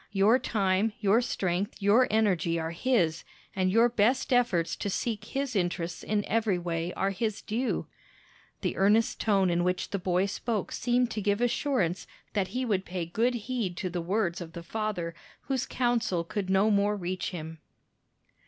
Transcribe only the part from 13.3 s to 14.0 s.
heed to